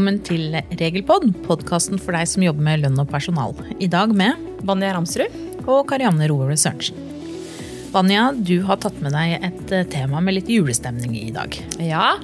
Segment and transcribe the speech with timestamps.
[0.00, 3.50] velkommen til Regelpod, podkasten for deg som jobber med lønn og personal.
[3.84, 5.34] I dag med Vanja Ramsrud.
[5.68, 6.96] og Karianne Roe Sørensen.
[7.92, 11.52] Vanja, du har tatt med deg et eh, tema med litt julestemning i dag.
[11.84, 12.14] Ja,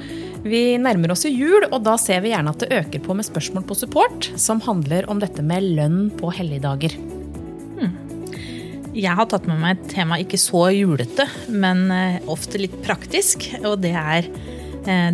[0.40, 3.28] vi nærmer oss jo jul, og da ser vi gjerne at det øker på med
[3.28, 6.96] spørsmål på support som handler om dette med lønn på helligdager.
[8.96, 13.50] Jeg har tatt med meg et tema ikke så julete, men eh, ofte litt praktisk.
[13.66, 14.32] Og det er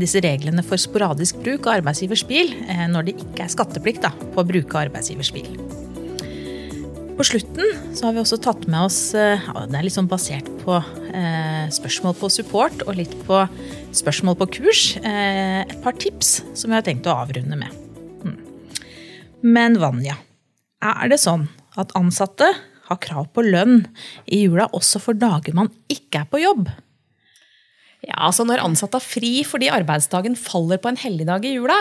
[0.00, 4.12] disse reglene for sporadisk bruk av arbeidsgivers bil eh, når det ikke er skatteplikt da,
[4.34, 5.48] på å bruke arbeidsgivers bil.
[7.16, 10.08] På slutten så har vi også tatt med oss eh, ja, Det er litt sånn
[10.10, 10.78] basert på
[11.12, 13.42] eh, spørsmål på support og litt på
[13.94, 14.84] spørsmål på kurs.
[14.98, 17.74] Eh, et par tips som jeg har tenkt å avrunde med.
[18.22, 18.38] Hmm.
[19.44, 20.16] Men Vanja,
[20.82, 21.46] er det sånn
[21.78, 22.48] at ansatte
[22.88, 23.84] har krav på lønn
[24.26, 26.72] i jula også for dager man ikke er på jobb?
[28.02, 31.78] Ja, altså Når ansatte har fri fordi arbeidsdagen faller på en helligdag i jula,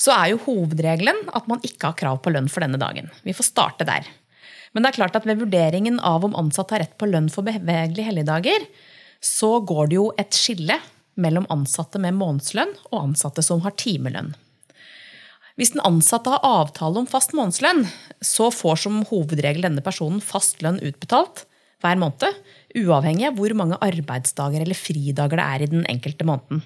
[0.00, 3.08] så er jo hovedregelen at man ikke har krav på lønn for denne dagen.
[3.24, 4.06] Vi får starte der.
[4.74, 7.46] Men det er klart at ved vurderingen av om ansatte har rett på lønn for
[7.46, 8.66] bevegelige helligdager,
[9.24, 10.80] så går det jo et skille
[11.14, 14.34] mellom ansatte med månedslønn og ansatte som har timelønn.
[15.54, 17.84] Hvis den ansatte har avtale om fast månedslønn,
[18.18, 21.46] så får som hovedregel denne personen fast lønn utbetalt
[21.84, 22.40] hver måned,
[22.80, 26.64] uavhengig av hvor mange arbeidsdager eller fridager det er i den enkelte måneden.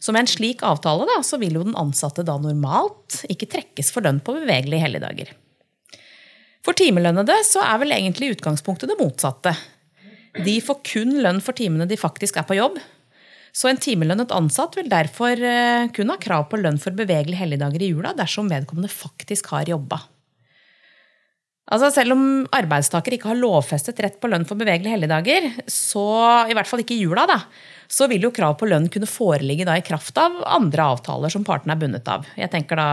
[0.00, 3.92] Så med en slik avtale da, så vil jo den ansatte da normalt ikke trekkes
[3.94, 5.32] for lønn på bevegelige helligdager.
[6.66, 9.54] For timelønnede så er vel egentlig utgangspunktet det motsatte.
[10.44, 12.80] De får kun lønn for timene de faktisk er på jobb.
[13.56, 17.86] Så en timelønnet ansatt vil derfor eh, kun ha krav på lønn for bevegelige helligdager
[17.86, 20.02] i jula dersom vedkommende faktisk har jobba.
[21.66, 22.20] Altså Selv om
[22.54, 26.04] arbeidstaker ikke har lovfestet rett på lønn for bevegelige helligdager, så
[26.46, 27.40] i hvert fall ikke i jula, da,
[27.90, 31.46] så vil jo krav på lønn kunne foreligge da i kraft av andre avtaler som
[31.46, 32.26] partene er bundet av.
[32.38, 32.86] Jeg tenker da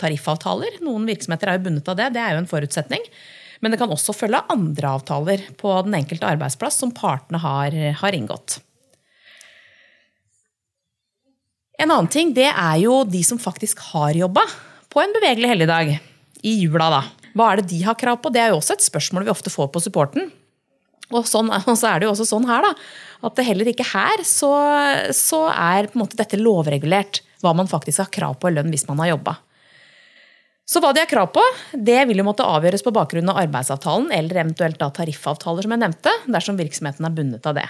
[0.00, 0.76] tariffavtaler.
[0.84, 3.08] Noen virksomheter er jo bundet av det, det er jo en forutsetning.
[3.64, 8.16] Men det kan også følge andre avtaler på den enkelte arbeidsplass som partene har, har
[8.16, 8.60] inngått.
[11.78, 14.44] En annen ting det er jo de som faktisk har jobba
[14.92, 15.96] på en bevegelig helligdag.
[16.46, 17.02] I jula, da.
[17.38, 18.32] Hva er det de har krav på?
[18.34, 20.32] Det er jo også et spørsmål vi ofte får på supporten.
[21.08, 22.74] Og, sånn, og så er det jo også sånn her, da.
[23.28, 24.52] At heller ikke her så,
[25.16, 27.22] så er dette lovregulert.
[27.42, 29.36] Hva man faktisk har krav på i lønn hvis man har jobba.
[30.68, 34.10] Så hva de har krav på, det vil jo måtte avgjøres på bakgrunn av arbeidsavtalen
[34.12, 37.64] eller eventuelt da tariffavtaler, som jeg nevnte, dersom virksomheten er bundet av det.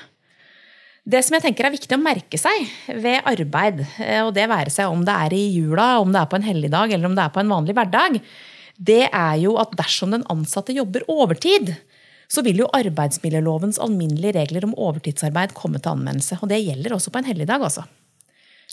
[1.08, 2.66] Det som jeg tenker er viktig å merke seg
[2.98, 6.32] ved arbeid, eh, og det være seg om det er i jula, om det er
[6.32, 8.18] på en helligdag eller om det er på en vanlig hverdag,
[8.78, 11.74] det er jo at dersom den ansatte jobber overtid,
[12.28, 16.38] så vil jo arbeidsmiljølovens alminnelige regler om overtidsarbeid komme til anvendelse.
[16.42, 17.64] Og det gjelder også på en helligdag.
[17.64, 17.86] Altså.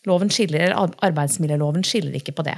[0.06, 2.58] Skiller, arbeidsmiljøloven skiller ikke på det.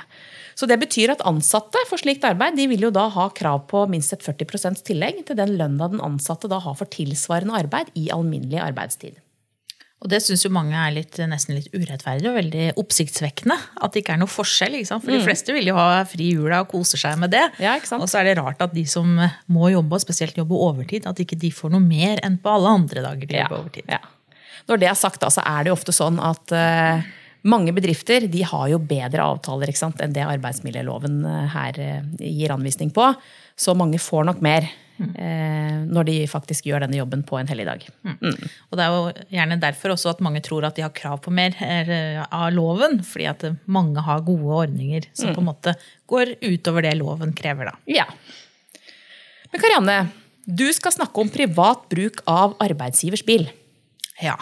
[0.58, 3.86] Så det betyr at ansatte for slikt arbeid de vil jo da ha krav på
[3.88, 8.10] minst et 40% tillegg til den lønna den ansatte da har for tilsvarende arbeid i
[8.12, 9.22] alminnelig arbeidstid.
[9.98, 13.56] Og det syns jo mange er litt, nesten litt urettferdig og veldig oppsiktsvekkende.
[13.82, 14.76] At det ikke er noe forskjell.
[14.86, 17.42] For de fleste vil jo ha fri jula og kose seg med det.
[17.64, 19.16] Ja, og så er det rart at de som
[19.50, 22.76] må jobbe, og spesielt jobbe overtid, at ikke de får noe mer enn på alle
[22.78, 23.90] andre dager de Ja, jobber overtid.
[23.90, 24.04] ja.
[24.68, 27.06] Når det er sagt, da, så er det jo ofte sånn at uh,
[27.48, 32.54] mange bedrifter de har jo bedre avtaler sant, enn det arbeidsmiljøloven eh, her uh, gir
[32.54, 33.14] anvisning på.
[33.58, 37.86] Så mange får nok mer når de faktisk gjør denne jobben på en helligdag.
[38.04, 41.34] Og det er jo gjerne derfor også at mange tror at de har krav på
[41.34, 43.00] mer eh, av loven.
[43.06, 45.76] Fordi at mange har gode ordninger som på en måte
[46.10, 47.70] går utover det loven krever.
[47.72, 47.78] da.
[48.00, 48.06] Ja.
[49.52, 49.98] Men Karianne,
[50.48, 53.48] du skal snakke om privat bruk av arbeidsgivers bil.
[54.24, 54.36] Ja.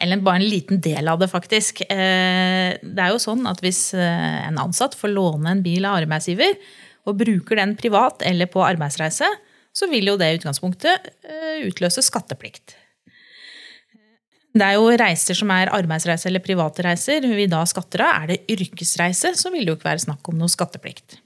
[0.00, 1.80] Eller bare en liten del av det, faktisk.
[1.90, 6.00] Eh, Det er jo sånn at hvis eh, en ansatt får låne en bil av
[6.02, 6.54] arbeidsgiver,
[7.04, 9.26] og bruker den privat eller på arbeidsreise,
[9.74, 12.76] så vil jo det i utgangspunktet eh, utløse skatteplikt.
[14.54, 18.22] Det er jo reiser som er arbeidsreiser eller private reiser vi da skatter av.
[18.22, 21.18] Er det yrkesreise, så vil det jo ikke være snakk om noe skatteplikt.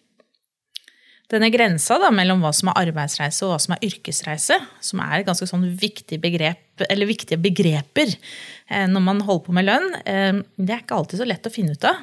[1.29, 5.27] Denne grensa da, mellom hva som er arbeidsreise og hva som er yrkesreise, som er
[5.27, 10.73] ganske sånn viktig begrep, viktige begreper eh, når man holder på med lønn, eh, det
[10.73, 12.01] er ikke alltid så lett å finne ut av.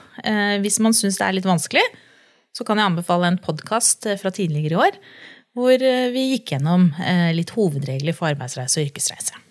[0.62, 1.82] Hvis man syns det er litt vanskelig,
[2.56, 5.02] så kan jeg anbefale en podkast fra tidligere i år
[5.56, 9.42] hvor eh, vi gikk gjennom eh, litt hovedregler for arbeidsreise og yrkesreise.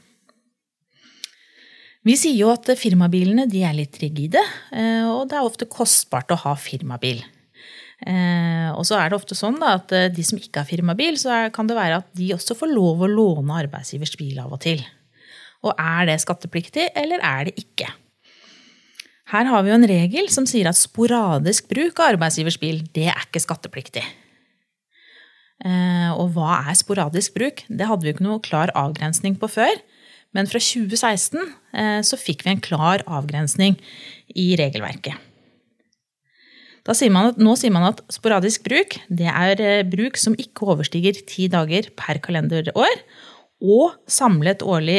[2.05, 4.43] Vi sier jo at firmabilene er litt rigide,
[4.77, 7.25] eh, og det er ofte kostbart å ha firmabil.
[8.05, 11.77] Og så er det ofte sånn at de som ikke har firmabil, så kan det
[11.79, 14.83] være at de også får lov å låne arbeidsgivers bil av og til.
[15.65, 17.89] Og er det skattepliktig, eller er det ikke?
[19.33, 23.09] Her har vi jo en regel som sier at sporadisk bruk av arbeidsgivers bil, det
[23.15, 24.05] er ikke skattepliktig.
[25.63, 27.63] Eh, og hva er sporadisk bruk?
[27.69, 29.77] Det hadde vi ikke noe klar avgrensning på før.
[30.35, 33.79] Men fra 2016 eh, så fikk vi en klar avgrensning
[34.35, 35.31] i regelverket.
[36.85, 41.17] Sier at, nå sier man at sporadisk bruk det er eh, bruk som ikke overstiger
[41.25, 42.99] ti dager per kalenderår,
[43.65, 44.99] og samlet årlig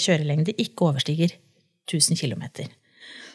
[0.00, 1.34] kjørelengde ikke overstiger
[1.90, 2.46] 1000 km.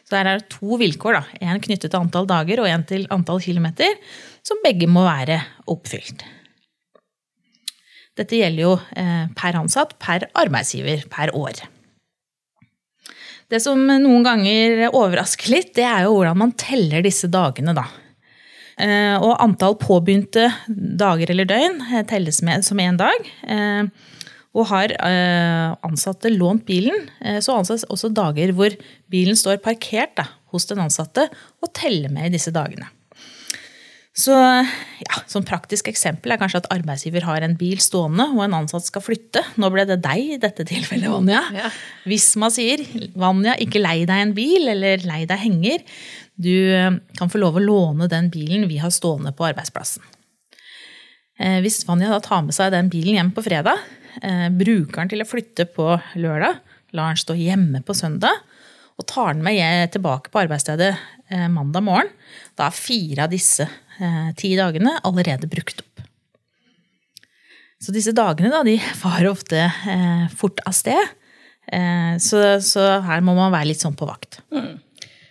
[0.07, 1.19] Så der er det to vilkår.
[1.43, 3.99] Én knyttet til antall dager og én til antall kilometer,
[4.41, 6.25] som begge må være oppfylt.
[8.19, 11.63] Dette gjelder jo eh, per ansatt, per arbeidsgiver, per år.
[13.49, 17.87] Det som noen ganger overrasker litt, det er jo hvordan man teller disse dagene, da.
[18.81, 23.29] Eh, og antall påbegynte dager eller døgn eh, telles med som én dag.
[24.53, 24.91] Og har
[25.81, 27.07] ansatte lånt bilen,
[27.41, 28.75] så anses også dager hvor
[29.09, 31.25] bilen står parkert da, hos den ansatte,
[31.57, 32.85] og teller med i disse dagene.
[34.13, 38.59] Så ja, Som praktisk eksempel er kanskje at arbeidsgiver har en bil stående, og en
[38.59, 39.41] ansatt skal flytte.
[39.57, 41.41] Nå ble det deg i dette tilfellet, Vanja.
[41.55, 41.71] Ja.
[42.05, 42.83] Hvis man sier
[43.17, 45.81] Vanja, ikke lei deg en bil, eller lei deg henger.
[46.37, 50.05] Du eh, kan få lov å låne den bilen vi har stående på arbeidsplassen.
[51.41, 53.81] Eh, hvis Vanja da tar med seg den bilen hjem på fredag,
[54.21, 55.89] eh, bruker den til å flytte på
[56.21, 56.61] lørdag,
[56.93, 58.45] lar den stå hjemme på søndag,
[58.93, 60.93] og tar den med tilbake på arbeidsstedet
[61.49, 62.11] mandag morgen,
[62.59, 66.05] da er fire av disse eh, ti dagene allerede brukt opp.
[67.83, 71.13] Så disse dagene da, de farer ofte eh, fort av sted.
[71.67, 74.41] Eh, så, så, her må man være litt sånn på vakt.
[74.55, 74.75] Mm.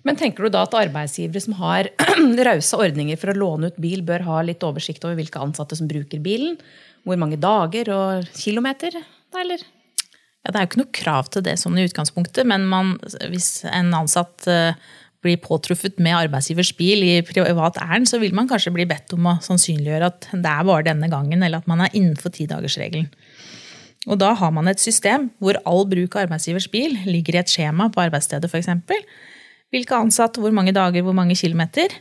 [0.02, 1.88] Men tenker du da at arbeidsgivere som har
[2.48, 5.90] rause ordninger for å låne ut bil, bør ha litt oversikt over hvilke ansatte som
[5.90, 6.58] bruker bilen?
[7.06, 8.96] Hvor mange dager og kilometer?
[9.32, 9.62] Da, eller?
[10.42, 12.96] Ja, det er jo ikke noe krav til det sånn i utgangspunktet, men man,
[13.30, 14.74] hvis en ansatt uh,
[15.22, 19.28] blir påtruffet med arbeidsgivers bil i privat ærend, så vil man kanskje bli bedt om
[19.30, 23.10] å sannsynliggjøre at det er bare denne gangen, eller at man er innenfor tidagersregelen.
[24.10, 27.52] Og da har man et system hvor all bruk av arbeidsgivers bil ligger i et
[27.52, 28.72] skjema på arbeidsstedet f.eks.
[29.72, 31.94] Hvilke ansatte, hvor mange dager, hvor mange kilometer.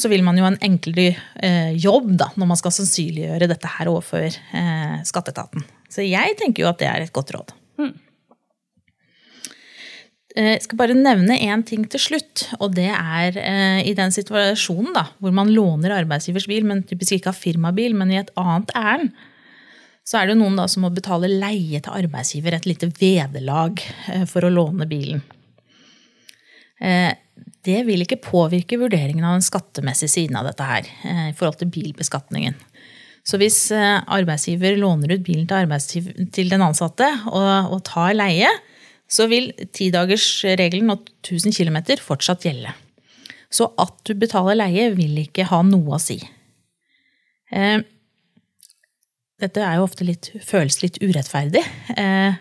[0.00, 3.72] Så vil man jo ha en enklere eh, jobb da, når man skal sannsynliggjøre dette
[3.74, 5.66] her overfor eh, skatteetaten.
[5.90, 7.52] Så jeg tenker jo at det er et godt råd.
[7.82, 7.92] Mm.
[10.40, 12.46] Jeg eh, skal bare nevne én ting til slutt.
[12.60, 17.18] og Det er eh, i den situasjonen da, hvor man låner arbeidsgivers bil, men typisk
[17.18, 19.10] ikke har firmabil, men i et annet ærend.
[20.08, 24.24] Så er det noen da som må betale leie til arbeidsgiver, et lite vederlag eh,
[24.30, 25.26] for å låne bilen.
[26.80, 30.86] Det vil ikke påvirke vurderingen av den skattemessige siden av dette her,
[31.28, 32.56] i forhold til bilbeskatningen.
[33.20, 38.48] Så hvis arbeidsgiver låner ut bilen til, til den ansatte og, og tar leie,
[39.10, 42.74] så vil tidagersregelen og 1000 km fortsatt gjelde.
[43.50, 46.20] Så at du betaler leie, vil ikke ha noe å si.
[47.50, 47.80] Eh,
[49.40, 51.62] dette er jo ofte litt, føles litt urettferdig.
[51.98, 52.36] Eh,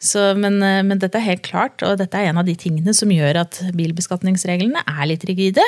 [0.00, 2.94] så, men, eh, men, dette er helt klart, og dette er en av de tingene
[2.96, 5.64] som gjør at bilbeskatningsreglene er litt rigide.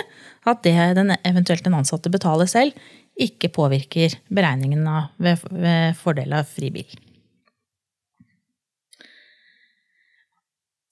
[0.49, 6.37] At det den eventuelt den ansatte betaler selv, ikke påvirker beregningen av, ved, ved fordel
[6.39, 7.08] av fri bil.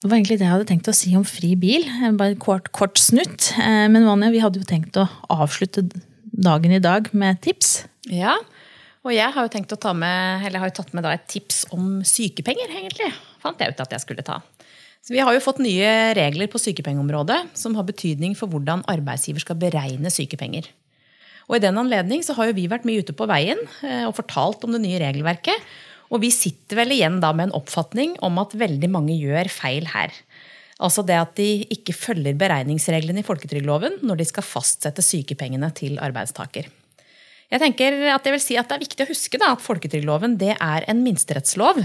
[0.06, 1.82] Det var egentlig det jeg hadde tenkt å si om fri bil.
[2.14, 3.48] Bare en kort, kort snutt.
[3.58, 5.82] Eh, men Vanja, vi hadde jo tenkt å avslutte
[6.30, 7.72] dagen i dag med tips.
[8.06, 8.36] Ja,
[9.02, 11.64] og jeg har jo tenkt å ta med, eller har jo tatt med et tips
[11.74, 13.08] om sykepenger, egentlig.
[13.42, 14.38] Fant jeg ut at jeg skulle ta.
[15.02, 19.42] Så vi har jo fått nye regler på sykepengeområdet som har betydning for hvordan arbeidsgiver
[19.42, 20.70] skal beregne sykepenger.
[21.50, 24.62] Og I den anledning har jo vi vært mye ute på veien eh, og fortalt
[24.66, 25.66] om det nye regelverket.
[26.12, 29.88] Og vi sitter vel igjen da med en oppfatning om at veldig mange gjør feil
[29.90, 30.14] her.
[30.76, 35.96] Altså det at de ikke følger beregningsreglene i folketrygdloven når de skal fastsette sykepengene til
[36.02, 36.68] arbeidstaker.
[37.46, 40.34] Jeg tenker at jeg vil si at Det er viktig å huske da, at folketrygdloven
[40.42, 41.80] er en minsterettslov.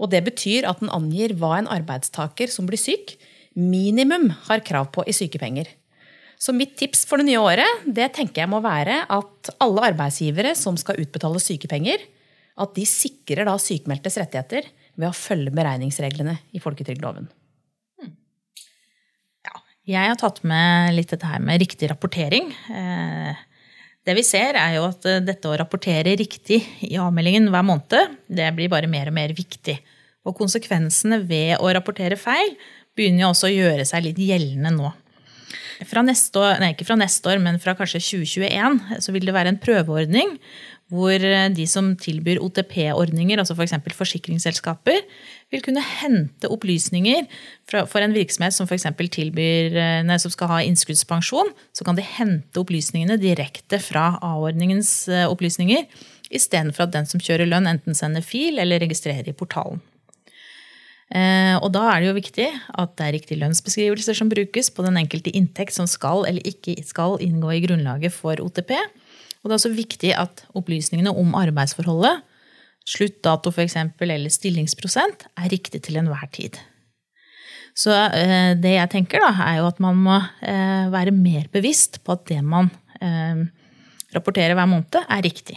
[0.00, 3.16] Og Det betyr at den angir hva en arbeidstaker som blir syk,
[3.56, 5.66] minimum har krav på i sykepenger.
[6.40, 10.54] Så mitt tips for det nye året det tenker jeg må være at alle arbeidsgivere
[10.56, 12.00] som skal utbetale sykepenger,
[12.60, 14.68] at de sikrer da sykemeldtes rettigheter
[15.00, 17.28] ved å følge beregningsreglene i folketrygdloven.
[19.46, 19.54] Ja,
[19.88, 22.50] jeg har tatt med litt dette her med riktig rapportering.
[22.72, 23.46] Eh,
[24.06, 28.18] det vi ser, er jo at eh, dette å rapportere riktig i avmeldingen hver måned,
[28.28, 29.78] det blir bare mer og mer viktig.
[30.28, 32.54] Og konsekvensene ved å rapportere feil
[32.96, 34.92] begynner jo også å gjøre seg litt gjeldende nå.
[35.88, 39.36] Fra neste år, nei, ikke fra neste år, men fra kanskje 2021 så vil det
[39.36, 40.36] være en prøveordning
[40.90, 43.76] hvor eh, de som tilbyr OTP-ordninger, altså f.eks.
[43.84, 45.04] For forsikringsselskaper,
[45.50, 47.26] vil kunne hente opplysninger
[47.70, 48.88] for en virksomhet som f.eks.
[49.14, 51.52] tilbyr eh, nei, som skal ha innskuddspensjon.
[51.76, 55.86] Så kan de hente opplysningene direkte fra A-ordningens eh, opplysninger,
[56.30, 59.82] istedenfor at den som kjører lønn, enten sender fil eller registrerer i portalen.
[61.10, 62.44] Og da er det jo viktig
[62.78, 66.76] at det er riktige lønnsbeskrivelser som brukes på den enkelte inntekt som skal eller ikke
[66.86, 68.70] skal inngå i grunnlaget for OTP.
[69.40, 72.20] Og det er også viktig at opplysningene om arbeidsforholdet,
[72.86, 73.76] sluttdato f.eks.
[74.04, 76.58] eller stillingsprosent, er riktig til enhver tid.
[77.76, 82.00] Så eh, det jeg tenker, da, er jo at man må eh, være mer bevisst
[82.04, 82.68] på at det man
[83.00, 83.46] eh,
[84.14, 85.56] rapporterer hver måned, er riktig.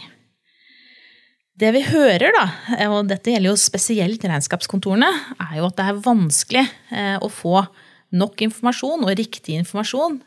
[1.54, 2.46] Det vi hører, da,
[2.90, 6.64] og dette gjelder jo spesielt regnskapskontorene, er jo at det er vanskelig
[7.22, 7.60] å få
[8.14, 10.18] nok informasjon og riktig informasjon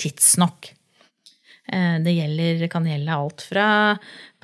[0.00, 0.70] tidsnok.
[1.66, 3.68] Eh, det gjelder, kan gjelde alt fra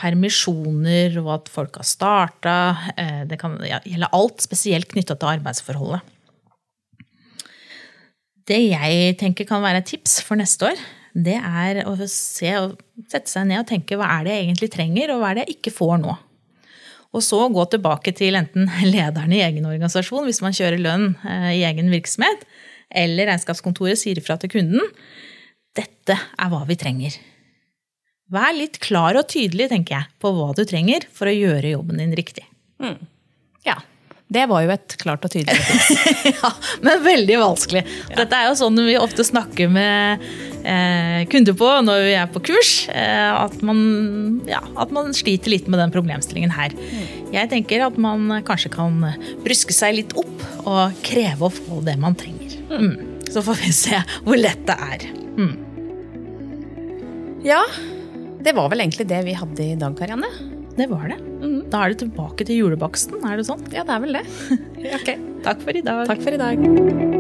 [0.00, 2.56] permisjoner og at folk har starta.
[2.96, 6.02] Eh, det kan gjelde alt spesielt knytta til arbeidsforholdet.
[8.50, 10.80] Det jeg tenker kan være et tips for neste år,
[11.12, 12.52] det er å se,
[13.10, 15.46] sette seg ned og tenke hva er det jeg egentlig trenger, og hva er det
[15.46, 16.14] jeg ikke får nå.
[17.12, 21.50] Og så gå tilbake til enten lederen i egen organisasjon hvis man kjører lønn eh,
[21.58, 22.46] i egen virksomhet,
[22.92, 24.92] eller regnskapskontoret sier ifra til kunden
[25.76, 27.14] dette er hva vi trenger.
[28.32, 32.00] Vær litt klar og tydelig tenker jeg, på hva du trenger for å gjøre jobben
[32.00, 32.44] din riktig.
[32.80, 32.98] Mm.
[33.64, 33.78] Ja,
[34.32, 35.90] det var jo et klart og tydelig tips.
[36.30, 36.50] ja,
[36.84, 37.82] men veldig vanskelig.
[38.08, 38.16] Ja.
[38.22, 40.22] Dette er jo sånn vi ofte snakker med
[40.64, 42.72] eh, kunder på når vi er på kurs.
[42.88, 43.82] Eh, at, man,
[44.48, 46.72] ja, at, man, sliter litt med den problemstillingen her.
[46.72, 47.02] Mm.
[47.34, 49.02] Jeg tenker at man kanskje kan
[49.44, 52.56] bryske seg litt opp og kreve å få det man trenger.
[52.72, 52.94] Mm.
[53.32, 55.06] Så får vi se hvor lett det er.
[55.40, 55.54] Mm.
[57.44, 57.64] Ja,
[58.42, 60.30] det var vel egentlig det vi hadde i dag, Karianne.
[60.76, 61.31] Det var det.
[61.42, 61.62] Mm.
[61.72, 63.64] Da er det tilbake til julebaksten, er det sånn?
[63.74, 64.26] Ja, det er vel det.
[65.00, 65.10] ok.
[65.42, 66.06] Takk for i dag.
[66.10, 67.11] Takk for i dag.